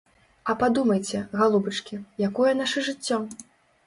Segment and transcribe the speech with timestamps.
[0.51, 1.99] А падумайце, галубачкі,
[2.29, 3.21] якое наша жыццё?